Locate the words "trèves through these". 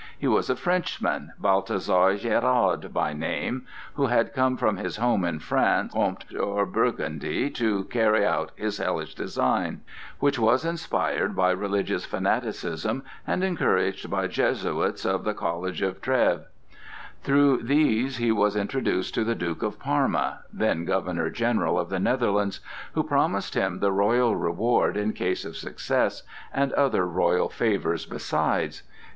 16.01-18.17